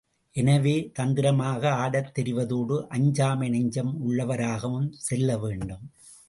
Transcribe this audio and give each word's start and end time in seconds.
எனவே, 0.35 0.89
தந்திரமாக 0.93 1.73
ஆடத் 1.73 2.11
தெரிவதோடு, 2.19 2.87
அஞ்சாமை 2.89 3.49
நெஞ்சம் 3.49 3.93
உள்ளவராகவும் 4.09 4.89
செல்ல 4.91 5.37
வேண்டும். 5.37 5.83